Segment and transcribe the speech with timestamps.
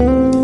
[0.00, 0.39] Estimada audiencia,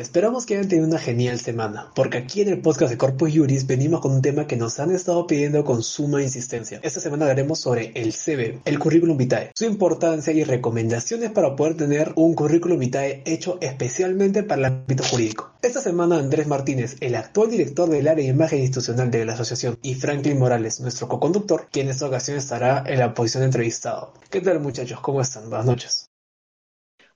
[0.00, 3.66] esperamos que hayan tenido una genial semana, porque aquí en el podcast de Corpus Juris
[3.66, 6.80] venimos con un tema que nos han estado pidiendo con suma insistencia.
[6.82, 11.76] Esta semana hablaremos sobre el CV, el currículum vitae, su importancia y recomendaciones para poder
[11.76, 15.52] tener un currículum vitae hecho especialmente para el ámbito jurídico.
[15.62, 19.78] Esta semana Andrés Martínez, el actual director del área de imagen institucional de la asociación,
[19.82, 24.12] y Franklin Morales, nuestro co-conductor, quien en esta ocasión estará en la posición de entrevistado.
[24.30, 25.00] ¿Qué tal muchachos?
[25.00, 25.48] ¿Cómo están?
[25.48, 26.09] Buenas noches.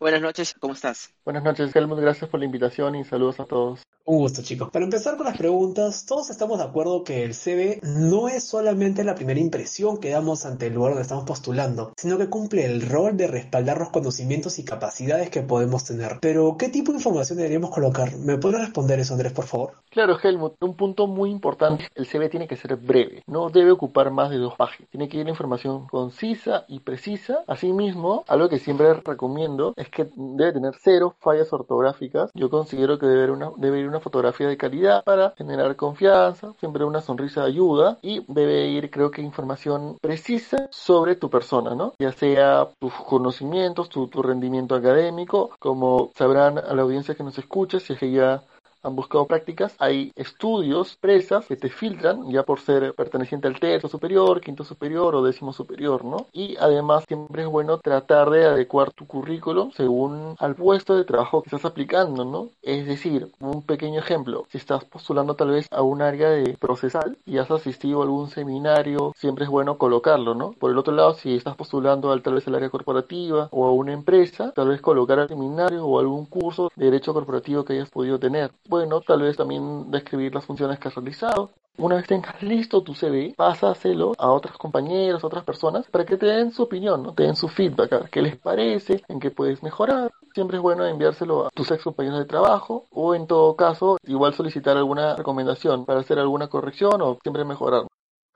[0.05, 1.15] Buenas noches, ¿cómo estás?
[1.25, 3.81] Buenas noches, Helmut, gracias por la invitación y saludos a todos.
[4.07, 4.69] Un gusto, chicos.
[4.71, 9.03] Para empezar con las preguntas, todos estamos de acuerdo que el CV no es solamente
[9.03, 12.87] la primera impresión que damos ante el lugar donde estamos postulando, sino que cumple el
[12.87, 16.19] rol de respaldar los conocimientos y capacidades que podemos tener.
[16.21, 18.15] Pero, ¿qué tipo de información deberíamos colocar?
[18.19, 19.73] ¿Me puedes responder eso, Andrés, por favor?
[19.89, 24.11] Claro, Helmut, un punto muy importante, el CV tiene que ser breve, no debe ocupar
[24.11, 27.43] más de dos páginas, tiene que ir información concisa y precisa.
[27.47, 32.31] Asimismo, algo que siempre recomiendo es que debe tener cero fallas ortográficas.
[32.35, 36.53] Yo considero que debe ir una, debe ir una fotografía de calidad para generar confianza,
[36.59, 41.95] siempre una sonrisa ayuda y debe ir, creo que, información precisa sobre tu persona, ¿no?
[41.99, 47.39] Ya sea tus conocimientos, tu, tu rendimiento académico, como sabrán a la audiencia que nos
[47.39, 48.43] escucha, si es que ya
[48.85, 53.89] han buscado prácticas, hay estudios, presas que te filtran ya por ser perteneciente al tercio
[53.89, 56.27] superior, quinto superior o décimo superior, ¿no?
[56.33, 61.43] Y además siempre es bueno tratar de adecuar tu currículum según al puesto de trabajo
[61.43, 62.51] que estás aplicando, ¿no?
[62.63, 67.17] Es decir, un pequeño ejemplo, si estás postulando tal vez a un área de procesal
[67.27, 70.53] y has asistido a algún seminario, siempre es bueno colocarlo, ¿no?
[70.53, 73.73] Por el otro lado, si estás postulando al tal vez al área corporativa o a
[73.73, 77.91] una empresa, tal vez colocar al seminario o algún curso de derecho corporativo que hayas
[77.91, 81.51] podido tener bueno, tal vez también describir las funciones que has realizado.
[81.79, 86.27] Una vez tengas listo tu CV, pásaselo a otros compañeros, otras personas, para que te
[86.27, 90.11] den su opinión, te den su feedback, a qué les parece, en qué puedes mejorar.
[90.35, 94.35] Siempre es bueno enviárselo a tus ex compañeros de trabajo o en todo caso, igual
[94.35, 97.85] solicitar alguna recomendación para hacer alguna corrección o siempre mejorar.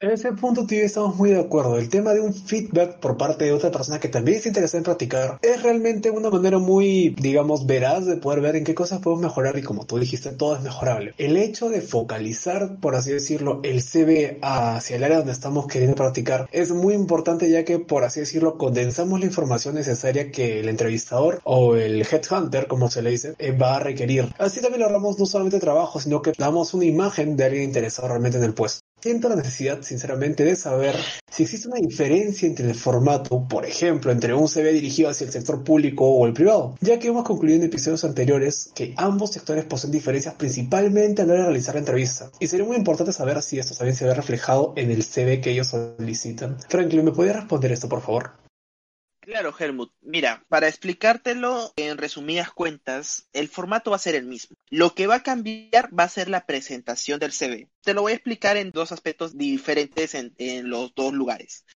[0.00, 1.76] En ese punto, tío, estamos muy de acuerdo.
[1.76, 4.84] El tema de un feedback por parte de otra persona que también se interesa en
[4.84, 9.24] practicar es realmente una manera muy, digamos, veraz de poder ver en qué cosas podemos
[9.24, 11.14] mejorar y como tú dijiste, todo es mejorable.
[11.18, 15.96] El hecho de focalizar, por así decirlo, el CV hacia el área donde estamos queriendo
[15.96, 20.68] practicar es muy importante ya que, por así decirlo, condensamos la información necesaria que el
[20.68, 24.32] entrevistador o el headhunter, como se le dice, eh, va a requerir.
[24.38, 28.38] Así también logramos no solamente trabajo, sino que damos una imagen de alguien interesado realmente
[28.38, 28.87] en el puesto.
[29.00, 30.96] Siento la necesidad, sinceramente, de saber
[31.30, 35.30] si existe una diferencia entre el formato, por ejemplo, entre un CV dirigido hacia el
[35.30, 39.64] sector público o el privado, ya que hemos concluido en episodios anteriores que ambos sectores
[39.66, 42.30] poseen diferencias principalmente a la hora de realizar la entrevista.
[42.40, 45.52] Y sería muy importante saber si esto también se ve reflejado en el CV que
[45.52, 46.56] ellos solicitan.
[46.68, 48.47] Franklin, ¿me podría responder esto, por favor?
[49.28, 49.92] Claro, Helmut.
[50.00, 54.56] Mira, para explicártelo en resumidas cuentas, el formato va a ser el mismo.
[54.70, 57.68] Lo que va a cambiar va a ser la presentación del CV.
[57.82, 61.66] Te lo voy a explicar en dos aspectos diferentes en, los dos lugares.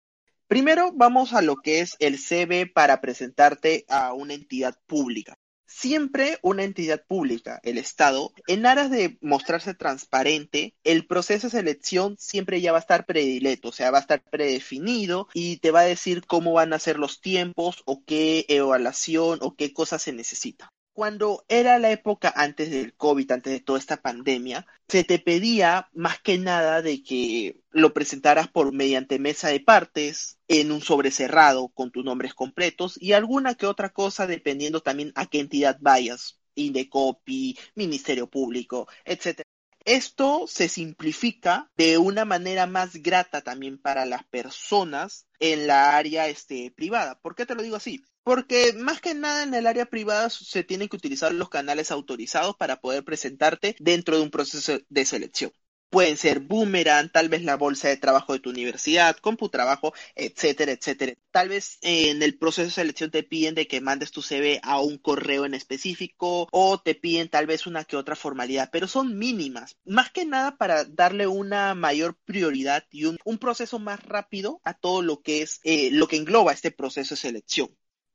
[0.47, 5.37] Primero, vamos a lo que es el CV para presentarte a una entidad pública.
[5.75, 12.17] Siempre una entidad pública, el Estado, en aras de mostrarse transparente, el proceso de selección
[12.19, 15.81] siempre ya va a estar predileto, o sea, va a estar predefinido y te va
[15.81, 20.13] a decir cómo van a ser los tiempos o qué evaluación o qué cosas se
[20.13, 25.19] necesitan cuando era la época antes del COVID, antes de toda esta pandemia, se te
[25.19, 30.83] pedía más que nada de que lo presentaras por mediante mesa de partes en un
[30.83, 35.41] sobre cerrado con tus nombres completos y alguna que otra cosa dependiendo también a qué
[35.41, 39.52] entidad vayas, Indecopi, Ministerio Público, etcétera.
[39.85, 46.29] Esto se simplifica de una manera más grata también para las personas en la área
[46.29, 47.19] este, privada.
[47.21, 48.03] ¿Por qué te lo digo así?
[48.23, 52.57] Porque más que nada en el área privada se tienen que utilizar los canales autorizados
[52.57, 55.53] para poder presentarte dentro de un proceso de selección.
[55.93, 61.13] Pueden ser Boomerang, tal vez la bolsa de trabajo de tu universidad, CompuTrabajo, etcétera, etcétera.
[61.31, 64.81] Tal vez en el proceso de selección te piden de que mandes tu CV a
[64.81, 69.19] un correo en específico o te piden tal vez una que otra formalidad, pero son
[69.19, 69.77] mínimas.
[69.85, 74.73] Más que nada para darle una mayor prioridad y un, un proceso más rápido a
[74.73, 77.69] todo lo que es eh, lo que engloba este proceso de selección.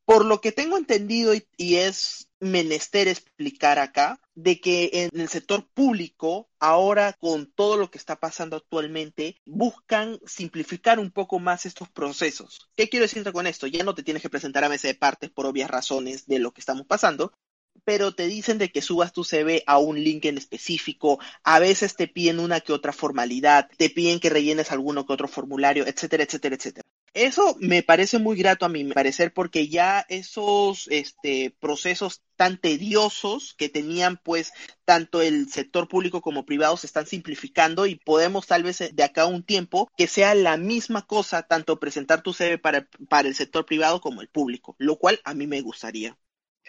[0.08, 5.68] Por lo que tengo entendido y, es menester explicar acá de que en el sector
[5.68, 11.90] público, ahora con todo lo que está pasando actualmente, buscan simplificar un poco más estos
[11.90, 12.70] procesos.
[12.78, 13.68] ¿Qué quiero decirte con esto?
[13.68, 16.54] Ya no te tienes que presentar a mesa de partes por obvias razones de lo
[16.54, 17.34] que estamos pasando,
[17.84, 21.98] pero te dicen de que subas tu CV a un link en específico, a veces
[21.98, 26.24] te piden una que otra formalidad, te piden que rellenes alguno que otro formulario, etcétera,
[26.24, 26.87] etcétera, etcétera.
[27.18, 33.56] Eso me parece muy grato a mi parecer porque ya esos este, procesos tan tediosos
[33.58, 34.54] que tenían pues
[34.86, 39.24] tanto el sector público como privado se están simplificando y podemos tal vez de acá
[39.24, 43.34] a un tiempo que sea la misma cosa tanto presentar tu CV para, para el
[43.34, 46.16] sector privado como el público, lo cual a mí me gustaría.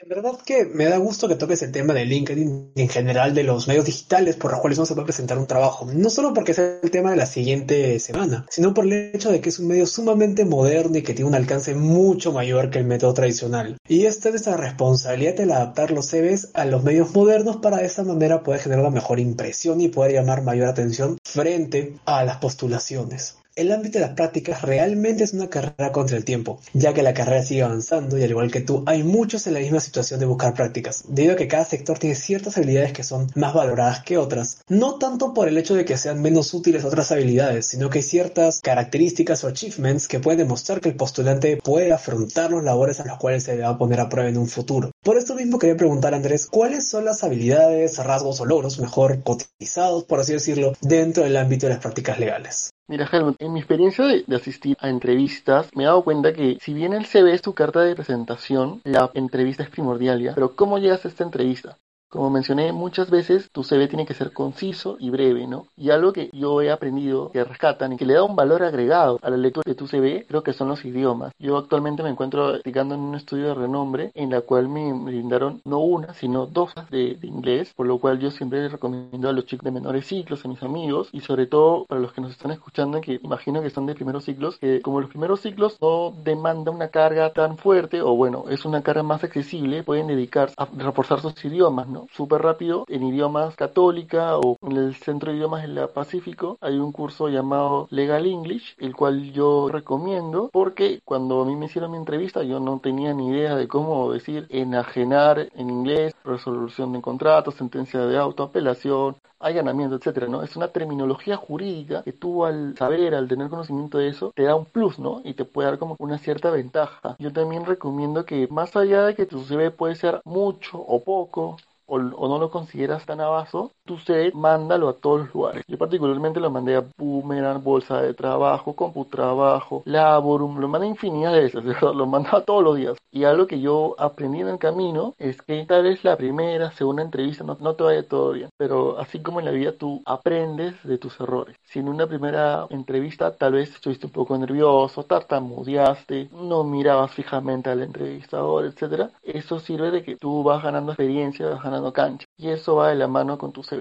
[0.01, 3.43] En verdad que me da gusto que toques el tema de LinkedIn en general de
[3.43, 5.89] los medios digitales por los cuales se puede presentar un trabajo.
[5.93, 9.41] No solo porque es el tema de la siguiente semana, sino por el hecho de
[9.41, 12.85] que es un medio sumamente moderno y que tiene un alcance mucho mayor que el
[12.85, 13.77] método tradicional.
[13.89, 17.87] Y esta es esa responsabilidad de adaptar los CVs a los medios modernos para de
[17.87, 22.37] esa manera poder generar una mejor impresión y poder llamar mayor atención frente a las
[22.37, 27.03] postulaciones el ámbito de las prácticas realmente es una carrera contra el tiempo, ya que
[27.03, 30.21] la carrera sigue avanzando y al igual que tú, hay muchos en la misma situación
[30.21, 34.05] de buscar prácticas, debido a que cada sector tiene ciertas habilidades que son más valoradas
[34.05, 37.91] que otras, no tanto por el hecho de que sean menos útiles otras habilidades, sino
[37.91, 42.63] que hay ciertas características o achievements que pueden demostrar que el postulante puede afrontar los
[42.63, 44.93] labores a los cuales se va a poner a prueba en un futuro.
[45.03, 50.05] Por esto mismo quería preguntar Andrés, ¿cuáles son las habilidades, rasgos o logros mejor cotizados,
[50.05, 52.71] por así decirlo, dentro del ámbito de las prácticas legales?
[52.91, 56.73] Mira, Helmut, en mi experiencia de, asistir a entrevistas, me he dado cuenta que si
[56.73, 60.35] bien el CV es tu carta de presentación, la entrevista es primordial ya.
[60.35, 61.77] Pero ¿cómo llegas a esta entrevista?
[62.11, 65.67] Como mencioné muchas veces, tu CV tiene que ser conciso y breve, ¿no?
[65.77, 69.19] Y algo que yo he aprendido que rescatan y que le da un valor agregado
[69.21, 71.35] a la lectura de tu CV, creo que son los idiomas.
[71.39, 75.61] Yo actualmente me encuentro practicando en un estudio de renombre en la cual me brindaron
[75.67, 79.45] no una, sino dos de, de inglés, por lo cual yo siempre recomiendo a los
[79.45, 82.53] chicos de menores ciclos, a mis amigos, y sobre todo para los que nos están
[82.53, 86.71] escuchando, que imagino que son de primeros ciclos, que como los primeros ciclos no demanda
[86.71, 91.21] una carga tan fuerte, o bueno, es una carga más accesible, pueden dedicarse a reforzar
[91.21, 91.98] sus idiomas, ¿no?
[92.13, 96.93] Súper rápido, en idiomas católica o en el Centro de Idiomas del Pacífico hay un
[96.93, 101.97] curso llamado Legal English, el cual yo recomiendo porque cuando a mí me hicieron mi
[101.97, 107.55] entrevista yo no tenía ni idea de cómo decir enajenar en inglés, resolución de contratos,
[107.55, 110.43] sentencia de auto, apelación, allanamiento, etcétera, ¿no?
[110.43, 114.55] Es una terminología jurídica que tú al saber, al tener conocimiento de eso, te da
[114.55, 115.21] un plus, ¿no?
[115.25, 117.17] Y te puede dar como una cierta ventaja.
[117.19, 121.57] Yo también recomiendo que más allá de que tu CV puede ser mucho o poco,
[121.89, 121.99] o,
[122.29, 125.65] no lo consideras tan abajo, tu set mándalo a todos los lugares.
[125.67, 131.41] Yo particularmente lo mandé a Boomerang, Bolsa de Trabajo, Computrabajo, Laborum, lo mandé infinidad de
[131.49, 132.99] veces, lo mandaba todos los días.
[133.11, 137.03] Y algo que yo aprendí en el camino es que tal vez la primera, segunda
[137.03, 140.75] entrevista no, no te vaya todo bien, pero así como en la vida tú aprendes
[140.85, 141.57] de tus errores.
[141.65, 147.71] Si en una primera entrevista tal vez estuviste un poco nervioso, tartamudeaste, no mirabas fijamente
[147.71, 152.27] al entrevistador, etcétera, eso sirve de que tú vas ganando experiencia, vas ganando cancha.
[152.37, 153.78] Y eso va de la mano con tu CV.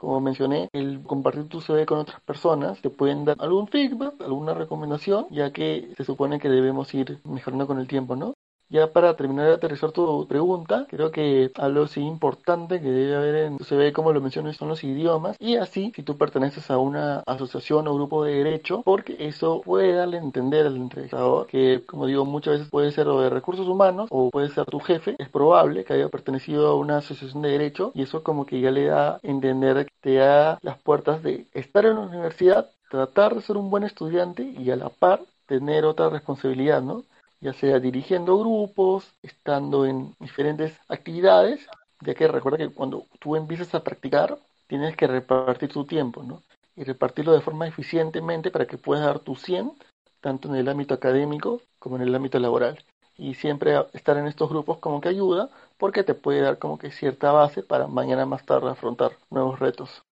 [0.00, 4.54] Como mencioné, el compartir tu CV con otras personas te pueden dar algún feedback, alguna
[4.54, 8.32] recomendación, ya que se supone que debemos ir mejorando con el tiempo, ¿no?
[8.70, 13.34] Ya para terminar de aterrizar tu pregunta, creo que algo sí importante que debe haber
[13.34, 15.36] en tu CV, como lo mencioné, son los idiomas.
[15.40, 19.92] Y así, si tú perteneces a una asociación o grupo de derecho, porque eso puede
[19.94, 23.66] darle a entender al entrevistador que, como digo, muchas veces puede ser o de recursos
[23.66, 25.16] humanos o puede ser tu jefe.
[25.18, 28.70] Es probable que haya pertenecido a una asociación de derecho y eso como que ya
[28.70, 33.34] le da a entender que te da las puertas de estar en la universidad, tratar
[33.34, 37.02] de ser un buen estudiante y a la par tener otra responsabilidad, ¿no?
[37.40, 41.66] Ya sea dirigiendo grupos, estando en diferentes actividades,
[42.00, 46.42] ya que recuerda que cuando tú empiezas a practicar, tienes que repartir tu tiempo, ¿no?
[46.76, 49.72] Y repartirlo de forma eficientemente para que puedas dar tu 100,
[50.20, 52.82] tanto en el ámbito académico como en el ámbito laboral.
[53.16, 56.90] Y siempre estar en estos grupos como que ayuda, porque te puede dar como que
[56.90, 60.02] cierta base para mañana más tarde afrontar nuevos retos.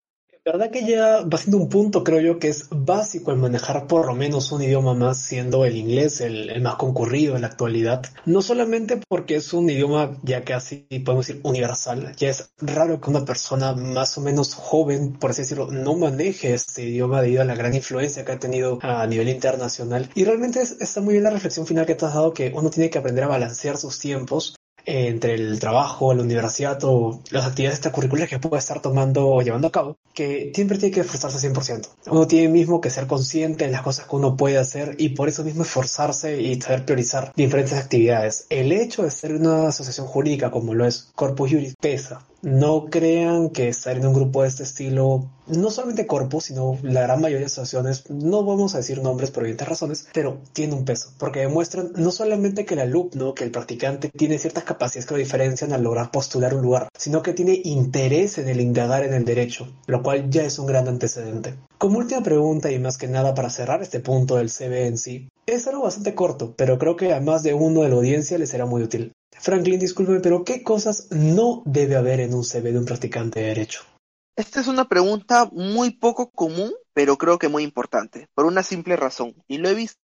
[0.49, 3.87] La verdad que ya va siendo un punto, creo yo, que es básico el manejar
[3.87, 8.07] por lo menos un idioma más, siendo el inglés el, más concurrido en la actualidad.
[8.25, 12.17] No solamente porque es un idioma ya casi, podemos decir, universal.
[12.17, 16.55] Ya es raro que una persona más o menos joven, por así decirlo, no maneje
[16.55, 20.09] este idioma debido a la gran influencia que ha tenido a nivel internacional.
[20.15, 22.89] Y realmente está muy bien la reflexión final que te has dado, que uno tiene
[22.89, 24.58] que aprender a balancear sus tiempos
[24.89, 29.69] entre el trabajo, la universidad o las actividades extracurriculares que puede estar tomando o llevando
[29.69, 31.89] a cabo, que siempre tiene que esforzarse 100%.
[32.07, 35.29] Uno tiene mismo que ser consciente en las cosas que uno puede hacer y por
[35.29, 38.47] eso mismo esforzarse y saber priorizar diferentes actividades.
[38.49, 43.51] El hecho de ser una asociación jurídica como lo es Corpus Juris pesa, No crean
[43.51, 47.47] que estar en un grupo de este estilo, no solamente corpus, sino la gran mayoría
[47.47, 51.41] de situaciones, no vamos a decir nombres por evidentes razones, pero tiene un peso, porque
[51.41, 55.73] demuestran no solamente que el alumno, que el practicante tiene ciertas capacidades que lo diferencian
[55.73, 59.67] al lograr postular un lugar, sino que tiene interés en el indagar en el derecho,
[59.87, 61.55] lo cual ya es un gran antecedente.
[61.77, 65.29] Como última pregunta y más que nada para cerrar este punto del CV en sí,
[65.55, 68.47] es algo bastante corto, pero creo que a más de uno de la audiencia le
[68.47, 69.13] será muy útil.
[69.33, 73.47] Franklin, discúlpeme, pero ¿qué cosas no debe haber en un CV de un practicante de
[73.47, 73.83] derecho?
[74.37, 78.97] Esta es una pregunta muy poco común, pero creo que muy importante, por una simple
[78.97, 80.01] razón, y lo he visto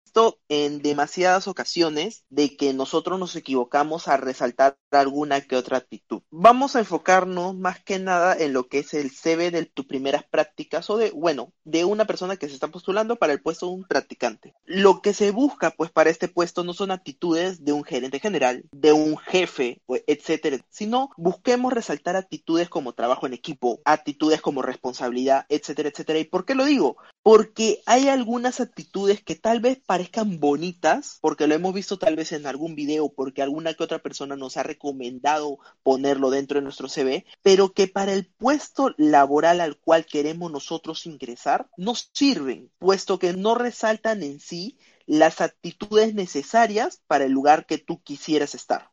[0.49, 6.21] en demasiadas ocasiones de que nosotros nos equivocamos a resaltar alguna que otra actitud.
[6.31, 10.23] Vamos a enfocarnos más que nada en lo que es el CV de tus primeras
[10.23, 13.73] prácticas o de, bueno, de una persona que se está postulando para el puesto de
[13.73, 14.53] un practicante.
[14.65, 18.65] Lo que se busca pues para este puesto no son actitudes de un gerente general,
[18.71, 25.45] de un jefe, etcétera, sino busquemos resaltar actitudes como trabajo en equipo, actitudes como responsabilidad,
[25.49, 26.19] etcétera, etcétera.
[26.19, 26.97] ¿Y por qué lo digo?
[27.21, 32.31] Porque hay algunas actitudes que tal vez parezcan bonitas, porque lo hemos visto tal vez
[32.31, 36.87] en algún video, porque alguna que otra persona nos ha recomendado ponerlo dentro de nuestro
[36.87, 43.19] CV, pero que para el puesto laboral al cual queremos nosotros ingresar no sirven, puesto
[43.19, 48.91] que no resaltan en sí las actitudes necesarias para el lugar que tú quisieras estar.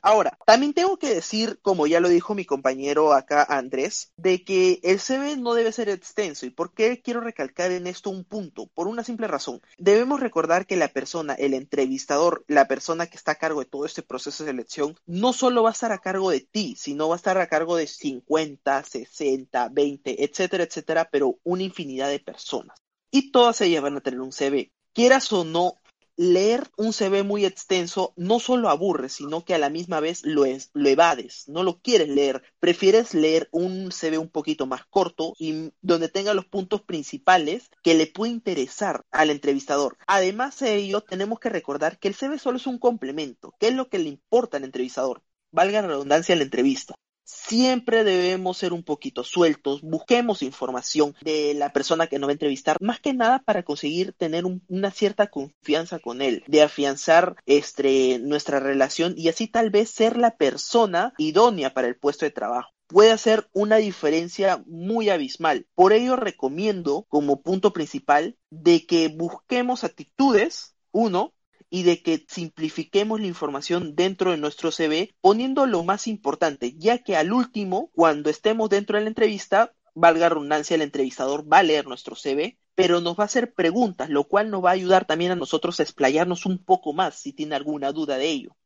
[0.00, 4.80] Ahora, también tengo que decir, como ya lo dijo mi compañero acá Andrés, de que
[4.82, 6.46] el CV no debe ser extenso.
[6.46, 8.66] ¿Y por qué quiero recalcar en esto un punto?
[8.68, 9.60] Por una simple razón.
[9.78, 13.84] Debemos recordar que la persona, el entrevistador, la persona que está a cargo de todo
[13.84, 17.14] este proceso de selección, no solo va a estar a cargo de ti, sino va
[17.14, 22.76] a estar a cargo de 50, 60, 20, etcétera, etcétera, pero una infinidad de personas.
[23.10, 24.72] Y todas ellas van a tener un CV.
[24.94, 25.81] Quieras o no,
[26.22, 30.44] leer un CV muy extenso no solo aburre, sino que a la misma vez lo,
[30.44, 36.08] evades, no lo quieres leer, prefieres leer un CV un poquito más corto y donde
[36.08, 39.98] tenga los puntos principales que le puede interesar al entrevistador.
[40.06, 43.74] Además de ello, tenemos que recordar que el CV solo es un complemento, que es
[43.74, 48.82] lo que le importa al entrevistador, valga la redundancia la entrevista siempre debemos ser un
[48.82, 53.40] poquito sueltos, busquemos información de la persona que nos va a entrevistar, más que nada
[53.40, 59.46] para conseguir tener una cierta confianza con él, de afianzar este, nuestra relación y así
[59.46, 64.62] tal vez ser la persona idónea para el puesto de trabajo puede hacer una diferencia
[64.66, 65.66] muy abismal.
[65.74, 71.32] Por ello recomiendo como punto principal de que busquemos actitudes, uno,
[71.72, 76.98] y de que simplifiquemos la información dentro de nuestro CV poniendo lo más importante, ya
[76.98, 81.62] que al último, cuando estemos dentro de la entrevista, valga redundancia, el entrevistador va a
[81.62, 85.06] leer nuestro CV, pero nos va a hacer preguntas, lo cual nos va a ayudar
[85.06, 88.56] también a nosotros a explayarnos un poco más si tiene alguna duda de ello.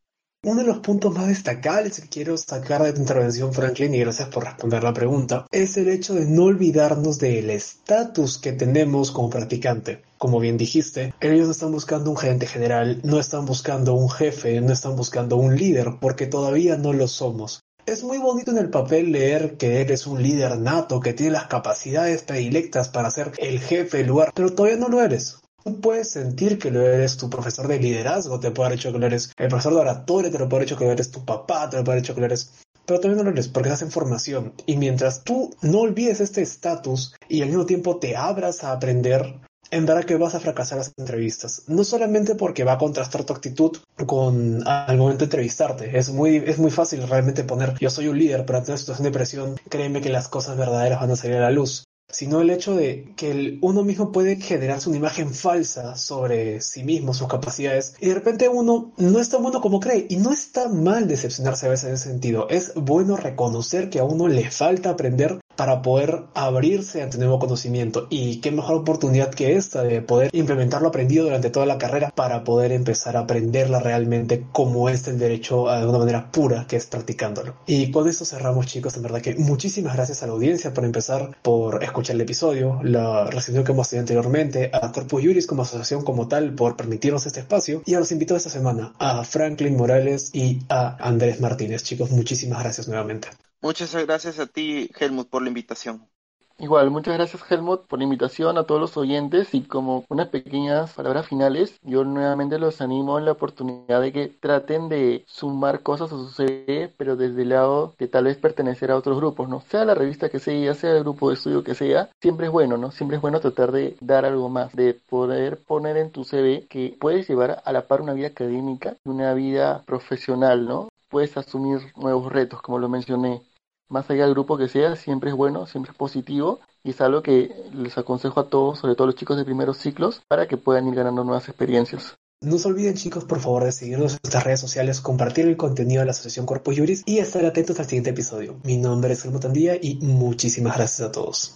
[0.47, 4.29] Uno de los puntos más destacables que quiero sacar de tu intervención, Franklin, y gracias
[4.29, 9.29] por responder la pregunta, es el hecho de no olvidarnos del estatus que tenemos como
[9.29, 10.03] practicante.
[10.19, 14.61] Como bien dijiste, ellos no están buscando un gerente general, no están buscando un jefe,
[14.61, 17.65] no están buscando un líder, porque todavía no lo somos.
[17.85, 21.49] Es muy bonito en el papel leer que eres un líder nato, que tiene las
[21.49, 25.41] capacidades predilectas para ser el jefe del lugar, pero todavía no lo eres.
[25.67, 29.01] Tú puedes sentir que lo eres tu profesor de liderazgo, te puede haber hecho que
[29.01, 31.25] lo eres el profesor de oratoria, te lo puede haber hecho que lo eres tu
[31.25, 32.53] papá, te lo puede haber hecho que lo eres
[32.87, 34.53] pero todavía no lo eres porque estás en formación.
[34.65, 39.41] Y mientras tú no olvides este estatus y al mismo tiempo te abras a aprender,
[39.73, 41.65] en verdad que vas a fracasar las entrevistas.
[41.67, 45.99] No solamente porque va a contrastar tu actitud con al momento de entrevistarte.
[45.99, 49.03] Es muy, es muy fácil realmente poner yo soy un líder, pero ante una situación
[49.03, 52.51] de presión, créeme que las cosas verdaderas van a salir a la luz sino el
[52.51, 57.95] hecho de que uno mismo puede generarse una imagen falsa sobre sí mismo, sus capacidades,
[58.01, 61.67] y de repente uno no es tan bueno como cree, y no está mal decepcionarse
[61.67, 65.83] a veces en ese sentido, es bueno reconocer que a uno le falta aprender para
[65.83, 68.07] poder abrirse ante nuevo conocimiento.
[68.11, 72.13] Y qué mejor oportunidad que esta de poder implementar lo aprendido durante toda la carrera
[72.15, 76.77] para poder empezar a aprenderla realmente como es el derecho de una manera pura, que
[76.77, 77.55] es practicándolo.
[77.67, 78.97] Y con esto cerramos, chicos.
[78.97, 83.25] En verdad que muchísimas gracias a la audiencia por empezar, por escuchar el episodio, la
[83.25, 87.41] recepción que hemos tenido anteriormente, a Corpus Juris como asociación como tal por permitirnos este
[87.41, 87.83] espacio.
[87.85, 91.83] Y a los invito esta semana a Franklin Morales y a Andrés Martínez.
[91.83, 93.29] Chicos, muchísimas gracias nuevamente.
[93.67, 96.09] Muchas gracias a ti, Helmut, por la invitación.
[96.57, 100.93] Igual, muchas gracias Helmut por la invitación a todos los oyentes y como unas pequeñas
[100.93, 106.13] palabras finales, yo nuevamente los animo en la oportunidad de que traten de sumar cosas
[106.13, 109.61] a su CV, pero desde el lado de tal vez pertenecer a otros grupos, ¿no?
[109.63, 112.77] Sea la revista que sea, sea el grupo de estudio que sea, siempre es bueno,
[112.77, 112.93] ¿no?
[112.93, 116.97] Siempre es bueno tratar de dar algo más, de poder poner en tu CV que
[117.01, 120.89] puedes llevar a la par una vida académica y una vida profesional, ¿no?
[121.09, 123.43] Puedes asumir nuevos retos, como lo mencioné
[123.89, 127.23] más allá del grupo que sea, siempre es bueno, siempre es positivo y es algo
[127.23, 130.57] que les aconsejo a todos, sobre todo a los chicos de primeros ciclos, para que
[130.57, 132.17] puedan ir ganando nuevas experiencias.
[132.43, 136.01] No se olviden chicos por favor de seguirnos en nuestras redes sociales, compartir el contenido
[136.01, 138.61] de la Asociación Corpus Juris y estar atentos al siguiente episodio.
[138.63, 141.55] Mi nombre es Helmut Andía y muchísimas gracias a todos.